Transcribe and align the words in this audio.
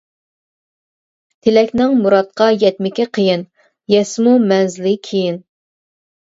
تىلەكنىڭ 1.47 1.93
مۇرادقا 2.05 2.47
يەتمىكى 2.63 3.05
قىيىن، 3.19 3.45
يەتسىمۇ 3.95 4.35
مەنزىلى 4.47 4.97
كىيىن. 5.11 5.39